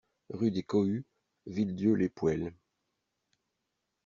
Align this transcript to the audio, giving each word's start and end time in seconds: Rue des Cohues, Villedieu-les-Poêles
Rue 0.31 0.49
des 0.49 0.63
Cohues, 0.63 1.05
Villedieu-les-Poêles 1.45 2.55